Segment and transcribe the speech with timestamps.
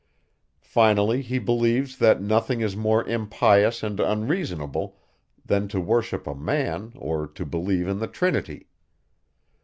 [0.65, 4.97] Finally, he believes, that nothing is more impious and unreasonable,
[5.45, 8.65] than to worship a man, or to believe in the Trinity.